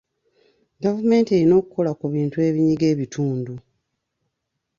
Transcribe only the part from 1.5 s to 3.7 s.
okukola ku bintu ebinyiga ebitundu.